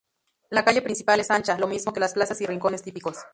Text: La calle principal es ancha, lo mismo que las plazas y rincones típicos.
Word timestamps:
La 0.49 0.65
calle 0.65 0.81
principal 0.81 1.19
es 1.19 1.29
ancha, 1.29 1.59
lo 1.59 1.67
mismo 1.67 1.93
que 1.93 1.99
las 1.99 2.13
plazas 2.13 2.41
y 2.41 2.47
rincones 2.47 2.81
típicos. 2.81 3.17